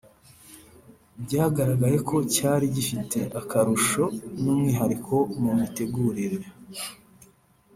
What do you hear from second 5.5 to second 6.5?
mitegurire